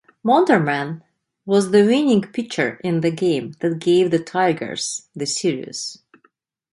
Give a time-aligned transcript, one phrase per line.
[0.25, 1.03] Bonderman
[1.45, 5.99] was the winning pitcher in the game that gave the Tigers the series.